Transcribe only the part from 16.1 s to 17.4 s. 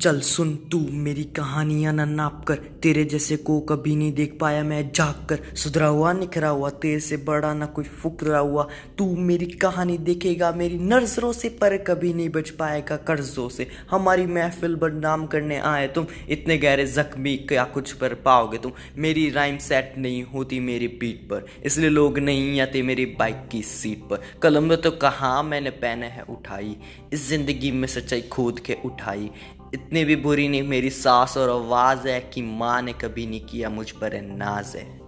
इतने गहरे जख्मी